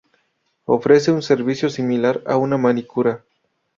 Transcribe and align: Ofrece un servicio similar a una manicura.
Ofrece 0.65 1.11
un 1.11 1.21
servicio 1.21 1.69
similar 1.69 2.23
a 2.25 2.35
una 2.37 2.57
manicura. 2.57 3.23